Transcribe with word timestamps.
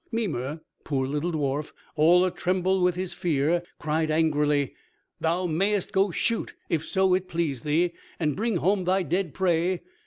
Mimer, 0.11 0.61
poor 0.83 1.05
little 1.05 1.31
dwarf, 1.31 1.73
all 1.95 2.25
a 2.25 2.31
tremble 2.31 2.81
with 2.81 2.95
his 2.95 3.13
fear, 3.13 3.61
cried 3.77 4.09
angrily, 4.09 4.73
"Thou 5.19 5.45
mayest 5.45 5.91
go 5.91 6.09
shoot 6.09 6.55
if 6.69 6.83
so 6.83 7.13
it 7.13 7.27
please 7.27 7.61
thee, 7.61 7.93
and 8.19 8.35
bring 8.35 8.55
home 8.57 8.85
thy 8.85 9.03
dead 9.03 9.35
prey. 9.35 9.83